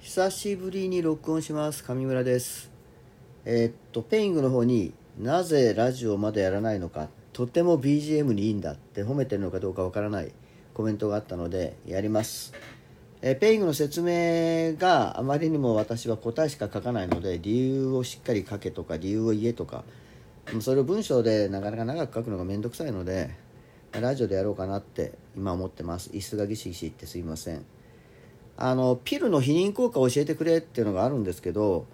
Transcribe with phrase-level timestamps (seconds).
[0.00, 1.84] 久しぶりに録音します。
[1.84, 2.72] 上村です。
[3.44, 7.08] えーっとペイングの方になぜラジオまだやらないのか。
[7.32, 10.32] とても BGM にいいんだって褒めてるのかどうかわからない。
[10.74, 12.54] コメントがあったのでやります。
[13.22, 19.84] えーペイングの説明があまりにも私は答えしか書かないので理由をしっかり書けとか理由を言えとか。
[20.60, 23.30] それを文章でなかなか長く書くのが面倒くさいので
[23.92, 26.10] ラジオでやろうかなって今思ってます。
[26.10, 27.64] 椅子がギシギシってすいません。
[28.56, 31.86] あのピルの避妊効果を教えてくれっていうのがあるんですけど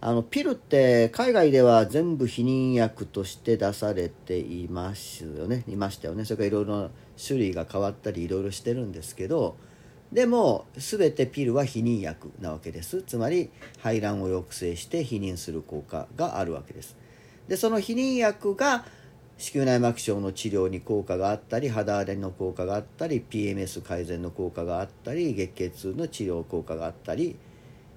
[0.00, 5.64] あのピルって海外では全部避妊薬として出されていますよね。
[5.68, 6.24] いましたよね。
[6.24, 6.90] それからいろいろ
[7.24, 9.56] 種類が変わったりいろいろしてるんですけど
[10.10, 13.02] でも全てピルは避妊薬なわけです。
[13.02, 16.96] つまり排卵を抑制して避妊する効果があるわけです。
[17.46, 18.84] でその避妊薬が
[19.40, 27.36] 子宮内膜症の治療に効果があったり肌荒れの効果があったり PMS 改善の効果があったり月経痛の治療効果があったり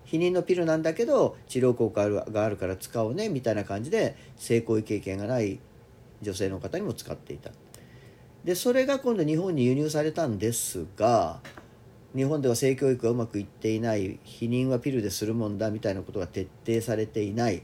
[0.05, 5.59] 避妊のピルなんだけど治療効果があるから使おうねみたいな感じで性行為経験がない
[6.21, 7.51] 女性の方にも使っていた。
[8.45, 11.41] でそれが今度日本に輸入されたんですが
[12.15, 17.63] 日本では性教育がうまくいっていない避妊はピルでするもんだみたいなことが徹底されていない。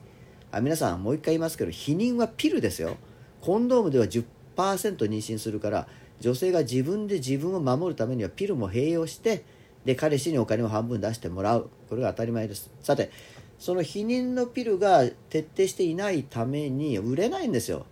[0.52, 2.98] あ皆さんもう一回言いますけど避妊はピルですよ。
[3.42, 5.88] コンドームでは10%妊娠するから
[6.20, 9.44] 女性が自分で自分を守るためにはピルも併用して
[9.86, 11.70] で彼氏にお金を半分出してもらう。
[11.90, 12.70] これが当たり前です。
[12.82, 13.12] さて
[13.58, 17.86] その避妊のピルが徹底していないために売れないんですよ。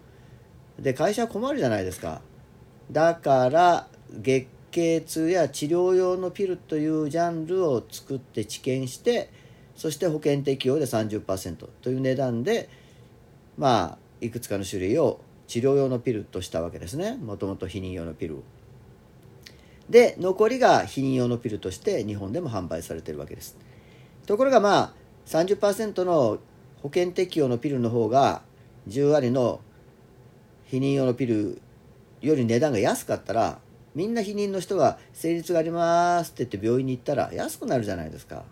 [0.79, 2.21] で会社は困るじゃないですか。
[2.91, 9.29] だから月経痛や治療用のピルというジャンルを作って治験して
[9.75, 12.69] そして保険適用で30%という値段で
[13.57, 17.17] まあいくつかの種類を治療用のピルとしたわけですね。
[17.17, 18.43] もともと避妊用のピル
[19.89, 23.57] で残りが避妊用のピルとして日本でも販売されてるわけです。
[24.25, 24.93] ところがまあ
[25.25, 26.39] 30%の
[26.81, 28.41] 保険適用のピルの方が
[28.89, 29.61] 10割の
[30.69, 31.61] 避妊用のピル
[32.21, 33.59] より値段が安かったら
[33.95, 38.43] みんな避妊の人が生理痛がありますって言って病院に行ったら安くなるじゃないですか。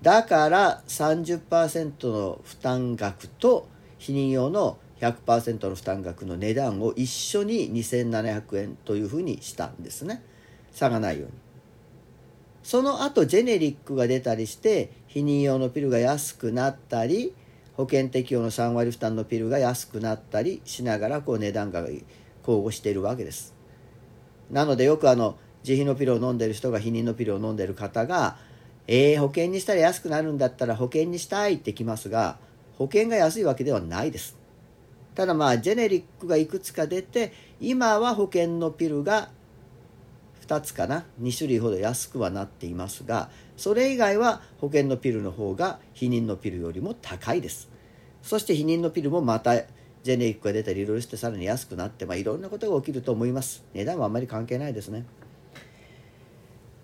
[0.00, 3.68] だから30%の負担額と
[3.98, 10.22] 避妊用の100%の負担額の値段を一緒に2700円というふうにしたんですね。
[10.72, 11.32] 差がないように。
[12.62, 17.34] その後ジェネリックが出たりして避妊用のピルが安くなったり
[17.74, 22.04] 保険適用の3割負担のピルが安くなったりしながらこう値段が交
[22.44, 23.54] 互しているわけです。
[24.50, 28.36] なのでよくあの自費のピルを飲んでる人が避妊のピルを飲んでる方が
[28.88, 32.36] えー、保険にしたら安くなるんだったら保険にしたいってきますが
[32.78, 34.41] 保険が安いわけではないです。
[35.14, 39.30] ただまあジェネリックがいくつか出て今は保険のピルが
[40.46, 41.04] 2つかな。
[41.20, 47.70] 2種類ほど安くはなっていますがそれ以外は保険のピルの方が避妊のピルよりも高いです。
[48.22, 49.56] そして避妊のピルもまた
[50.02, 53.64] ジェネリックが出たりいろいろしてさらに安くなって、まあ、いろんなことが起きると思います。
[53.72, 55.04] 値段はあんまり関係ないですね。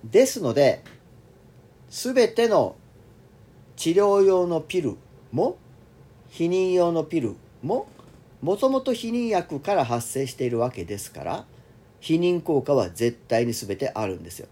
[0.05, 0.85] ですので
[1.91, 2.77] 全ての
[3.77, 4.97] 治療用のピル
[5.33, 5.57] も
[6.31, 7.89] 避妊用のピルも
[8.41, 11.45] もともと避妊薬から発生しているわけですから
[12.01, 14.47] 避妊効果は絶対に全てあるんですよ。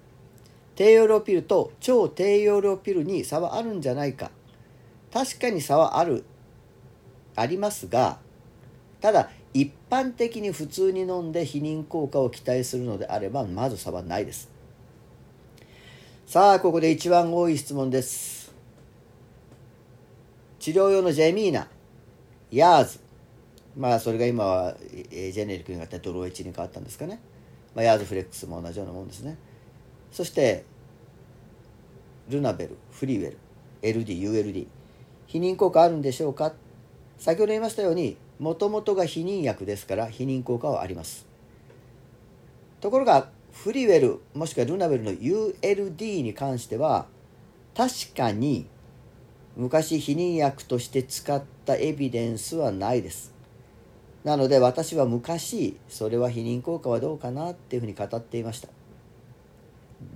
[0.75, 4.31] 低用量ピルと超低用量ピルに差はあるんじゃないか。
[5.13, 6.25] 確かに差はある
[7.37, 8.19] ありますが
[9.01, 14.51] ただ一般的に普通に飲んで避妊効果を期待するのであればまず差はないです。
[16.27, 18.53] さあここで一番多い質問です。
[20.59, 21.69] 治療用のジェミーナ
[22.51, 23.06] ヤーズ。
[23.77, 27.21] まあそれが今はジェネリックになってドロエチに変わったんですかね、
[27.75, 29.37] まあ、ヤーズフレックスも同じようなもんですね。
[30.11, 30.65] そして
[32.29, 33.39] ルナベルフリーウェル
[33.83, 34.67] LDULD
[35.29, 36.55] 避妊効果あるんでしょうか。
[37.19, 41.27] 先ほど言いましたようにもともとが避妊薬ですから避妊効果はあります。
[42.81, 47.07] ところがフリーウェルもしくはルナベルの ULD に関しては
[47.75, 48.67] 確かに
[49.57, 53.36] 昔避妊薬として使ったエビデンスはないです。
[54.27, 58.67] なので私は昔それは避妊効果はどうかなっていうふうに語っていました。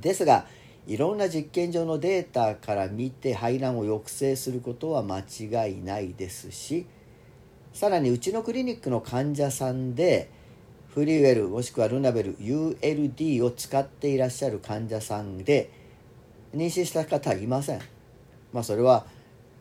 [0.00, 0.46] ですが
[0.88, 6.86] いろんな実験上のデータから見て排卵を抑制することは間違いないですし
[7.72, 10.28] さらにうちのクリニックの患者さんで
[10.92, 15.70] フリーウェルもしくはルナベル ULD を使っていらっしゃる患者さんで
[16.52, 17.80] 妊娠した方はいません。
[18.52, 19.06] まあそれは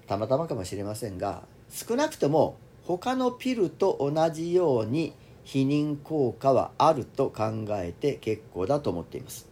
[0.07, 2.57] たまたまかもしれませんが少なくとも
[2.97, 5.13] 他のピルと同じように
[5.45, 9.47] 避妊効果はあると考えて結構だと思っています。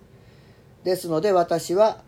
[0.84, 2.02] ですので私は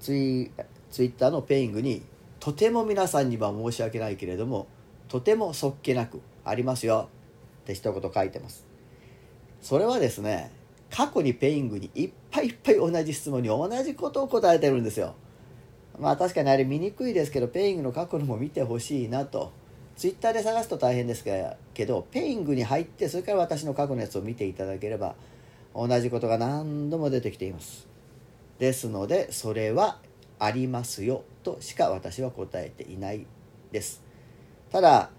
[0.00, 0.50] ツイ
[0.90, 2.02] ツイッターのペイングに
[2.38, 4.68] とても皆さんには申し訳ないけれども
[5.08, 7.10] とてもそっけなくありますよ。
[7.64, 8.64] って一言書いてます。
[9.60, 10.50] それはですね
[10.90, 15.14] 過去に Peing にいっぱいいっぱい同じ質問に同じことを答えてるんですよ。
[15.98, 19.59] まあ確かにあれ見にくいですけど Peing の過去のも見てほしいなと。
[20.00, 25.14] ツイッターで探すと大変ですけど Peing に入ってそれから私の過去のやつを見ていただければ
[25.74, 27.86] 同じことが何度も出てきています。
[28.58, 29.98] ですのでそれは
[30.38, 33.26] ありますよとしか私は答えていない
[33.72, 34.02] です。
[34.72, 35.10] ただ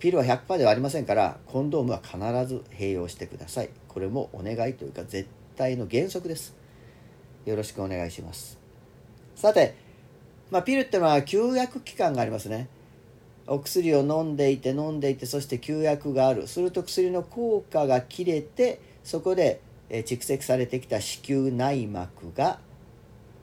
[0.00, 2.18] ピルは100%ではありませんからコンドームは必
[2.52, 3.70] ず併用してください。
[3.86, 6.56] これもお願いというか絶対の原則です。
[7.46, 8.58] よろしくお願いします。
[9.36, 9.76] さて、
[10.50, 12.68] まあ、ピルってのは休薬期間がありますね。
[13.48, 16.46] お薬を飲んでいて飲んでいてそして休薬がある。
[16.46, 19.60] すると薬の効果が切れてそこで
[19.90, 22.58] 蓄積されてきた子宮内膜が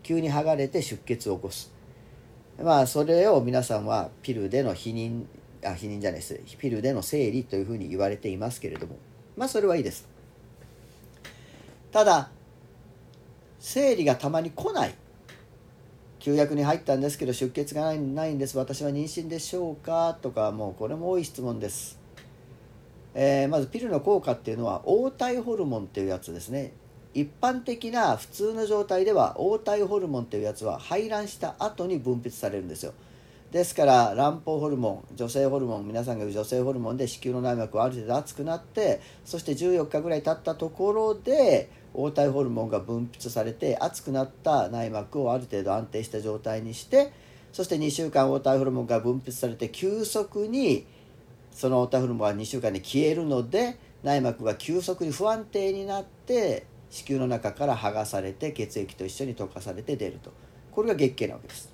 [0.04, 1.74] 急に剥がれて出血を起こす。
[2.62, 5.26] まあそれを皆さんはピルでの避妊
[5.64, 6.40] あ避妊じゃないです。
[6.60, 8.98] ピルでの生理というふうに言われていますけれども。
[9.36, 10.08] まあそれはいいです。
[11.92, 12.30] ただ
[13.60, 14.94] 生理がたまに来ない。
[16.26, 18.58] 休薬に入ったんですけど出血がないないんです。
[18.58, 20.18] 私は妊娠でしょうか？
[20.24, 22.00] とかもうこれも多い質問です、
[23.14, 26.74] えー、まずピルの効果っていうのは黄体ホルモンっていうやつですね。
[27.14, 32.94] 一般的な普通の状態では黄体ホルモンっていうやつは排卵した後に分泌されるんですよ。
[33.52, 47.12] ですから卵胞ホルモン女性ホルモン皆さんが言う女性ホルモンで子宮の内膜はある程度熱くなってそして14日ぐらい経ったところで黄体ホルモンが分泌されて熱くなった内膜をある程度安定した状態にして
[47.54, 50.86] そして2週間黄体ホルモンが分泌されて急速に
[51.52, 60.32] その黄体ホルモンは2週間で消えるので内膜が急速に不安定になって子宮の中から剥がされて血液と一緒に溶かされて出ると。
[60.72, 61.74] これが月経なわけです。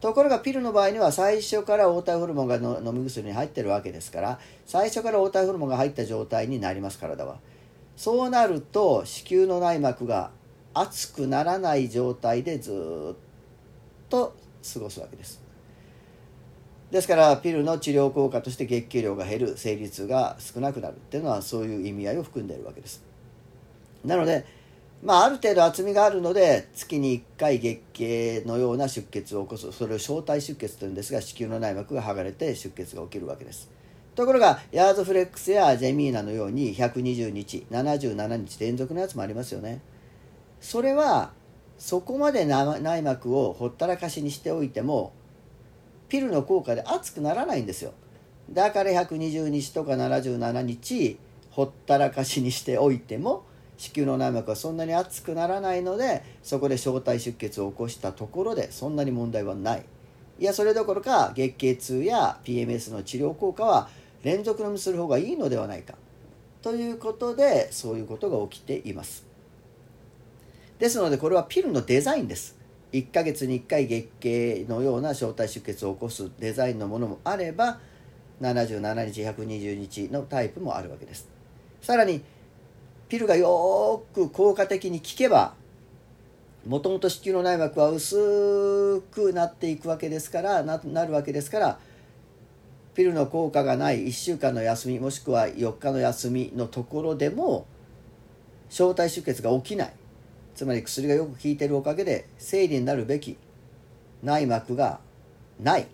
[0.00, 7.38] ところがピルの場合には最初から黄体ホルモンが飲み薬に入ってるわけですから最初から黄体ホルモンが入った状態になります体は。
[7.98, 10.30] そうなると子宮の内膜が
[10.72, 13.16] 熱くならない状態でずっ
[14.08, 14.36] と
[14.72, 15.42] 過ごすわけです。
[16.92, 23.02] ですからピルの治療効果として月経量が減る生理痛が少なくなるっていうのはそういう意味合いを含んでいるわけです。
[24.04, 24.46] なので
[25.02, 29.72] まあ、ある程度厚みがあるので月に1回月経のような出血を起こす。
[29.72, 33.76] それを小体出血というんですが子宮の内膜が剥がれて出血が起きるわけです。
[34.18, 39.80] ところがヤーズフレックスやジェミーナのように120日77日連続のやつもありますよね。
[40.60, 41.30] それは
[41.78, 45.12] そこまで内膜をほったらかしにしておいても
[46.08, 47.92] ピルの効果で熱くならないんですよ。
[48.50, 51.16] だから120日とか77日
[51.50, 53.44] ほったらかしにしておいても
[53.76, 59.84] 子宮の内膜はそんなに熱くならないのでそこで小体出血を起こしたところでそんなに問題はない。
[60.40, 63.88] いやそれどころか月経痛や PMS の治療効果は
[64.22, 65.94] 連続飲みする方がいいのではないか。
[66.62, 69.26] ということでそういうことが起きています。
[70.78, 72.56] ですのでこれはピルのデザインです。
[72.92, 77.80] 1ヶ月に1回月経のような小体出血を起こすデザインのものもあれば
[78.40, 81.28] 77日120日のタイプもあるわけです。
[81.82, 82.22] さらに
[83.08, 85.54] ピルがよく効果的に効けば
[86.66, 91.78] もともと子宮の内膜は薄くなっていくわけですからななるわけですから
[92.98, 97.64] ピルの効果がない1週間の休みもしくは4日の休みのところでも
[98.70, 99.92] 小体出血が起きない。
[100.56, 103.36] つまり薬がよく効いてるおかげで生理になるべき
[104.24, 104.98] 内膜が
[105.60, 105.86] ない。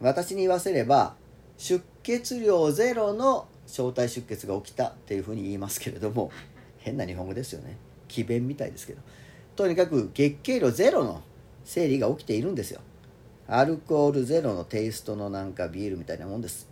[0.00, 1.16] 私に言わせれば
[1.58, 6.30] 出血量ゼロの小体出血が起きたっていうふうに言いますけれども
[6.78, 7.78] 変な日本語ですよね。
[8.08, 9.02] 詭弁みたいですけど。
[9.56, 11.20] とにかく月経量ゼロの
[11.64, 12.80] 生理が起きているんですよ。
[13.46, 16.68] アルコールゼロのテイストのなんかビールみたいなもんです。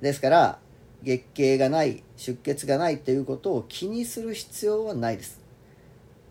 [0.00, 0.58] ですから
[1.02, 5.40] 月経がない出血がないということを気にする必要はないです。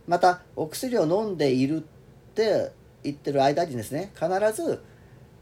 [0.07, 1.79] またお薬を飲んでいるっ
[2.33, 2.71] て
[3.03, 4.81] 言ってる間にですね必ず、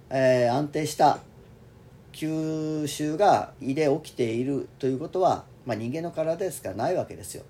[0.09, 1.19] えー、安定した
[2.13, 7.43] 吸収が胃で起きているということは、まあ、人間の体ですからないわけですよ。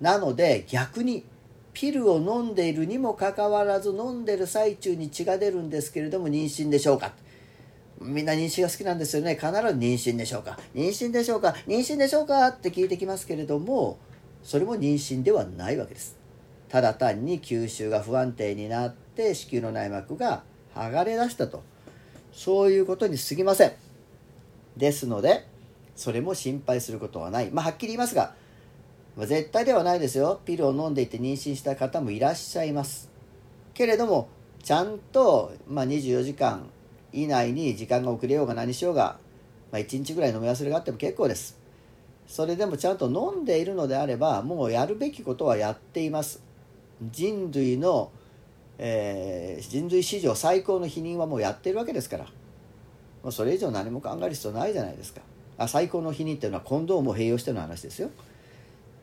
[0.00, 1.24] なので逆に
[1.74, 7.12] ピルを飲んでいるにもかかわらず飲んでる最中に血が出るんですけれども妊娠でしょうか？
[8.00, 9.34] みんな妊娠が好きなんですよね。
[9.34, 10.58] 必ず妊娠でしょうか？
[10.74, 11.54] 妊娠でしょうか？
[11.66, 12.48] 妊娠でしょうか？
[12.48, 13.98] って聞いてきますけれども
[14.42, 16.16] それも妊娠ではないわけです。
[16.68, 20.42] ただ単に吸収が不安定になって子宮の内膜が
[20.74, 21.62] 剥がれ出したと。
[22.32, 23.72] そういうことに過ぎません。
[24.76, 25.46] ですので
[25.94, 27.50] それも心配することはない。
[27.50, 28.34] まあはっきり言いますが、
[29.16, 30.40] まあ、絶対ではないですよ。
[30.44, 33.10] ピルを飲んでいて妊娠した方もいらっしゃいます。
[33.72, 34.28] けれども
[34.62, 36.70] ちゃんと、まあ、24時間
[37.12, 39.18] 以内に時間が遅れようが何しようが、
[39.70, 41.58] まあ、1日ぐらい飲み忘れがあっても結構です。
[42.26, 46.42] それでもちゃんと飲んでいるのであればもうやるべきことはやっています。
[47.02, 48.10] 人類の、
[48.78, 52.24] えー、人類史上最高の否認はもうやってるわけですから。
[53.22, 55.20] もうそれ以上何も考える必要ないじゃないですか。
[55.56, 58.10] あ最高の否認っていうのはコンドームを併用しての話ですよ。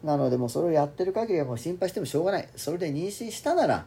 [0.04, 2.50] なのでもうそれをやってる限りはもう心配してもしょうがない。
[2.56, 3.86] それで妊娠したなら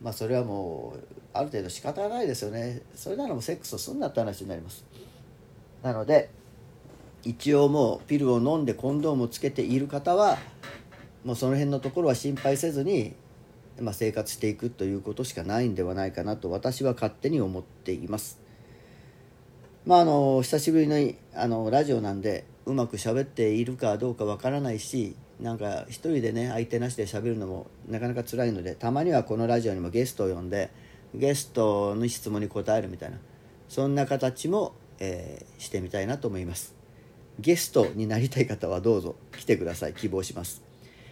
[0.00, 2.82] まあそれはもうある程度仕方がないですよね。
[2.94, 4.84] それならもうセックスをすんなって話になります。
[5.82, 6.30] なので
[7.24, 10.38] 一応もうピルを飲んでコンドームをつけている方は
[11.24, 13.14] もうその辺のところは心配せずに、
[13.80, 18.40] まあ、生活していくということしかないんではないかなと私は勝手に思っています。
[19.84, 20.96] まああの久しぶりの
[21.34, 30.70] あのラジオなんでうまく喋っているかどうかわからないしなんか一人でね相手なしで喋るのもなかなか辛いのでたまにはこのラジオにもゲストを呼んで
[31.14, 33.18] ゲストの質問に答えるみたいな
[33.68, 36.74] そんな形も、えー、してみたいなと思います。
[37.38, 39.92] ゲストになりたい方はどうぞ来てください。
[39.92, 40.62] 希望します、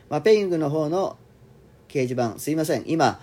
[0.08, 1.18] まあ、ペイングの方の
[1.88, 2.84] 掲示板すいません。
[2.86, 3.20] 今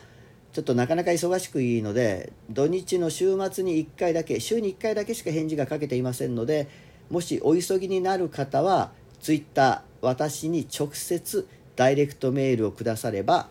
[0.53, 6.67] ちょっとなかなか忙しくいいので土日の週末に1回だけ週に1回だけしか返事が書けていませんので
[7.10, 8.91] もしお急ぎになる方は
[9.22, 13.48] Twitter 私に直接ダイレクトメールをくだされば、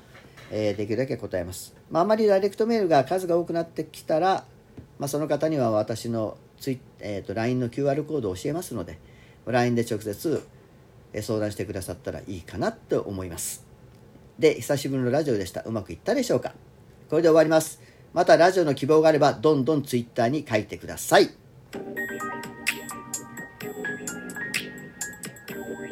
[0.50, 4.45] えー、できるだけ答えます、まあ、あまりダイレクトメールが数が多くなってきたら、
[4.99, 8.99] まあ、その方には私のツイ、えーと、LINE の QR コードを教えますので
[9.47, 10.47] LINE で直接
[11.23, 13.64] 相談してくださったらいいかなと思います。
[14.38, 15.62] で久しぶりのラジオでした。
[15.62, 16.54] うまくいったでしょうか？
[17.09, 17.80] これで終わります。
[18.12, 21.30] またラジオの希望があればどんどん Twitter に書いてください。